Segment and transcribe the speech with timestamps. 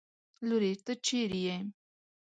[0.47, 0.71] لورې!
[0.85, 1.57] ته چېرې يې؟